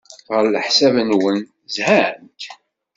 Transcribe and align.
Ɣef 0.33 0.45
leḥsab-nwen, 0.47 1.37
zhant? 1.75 2.41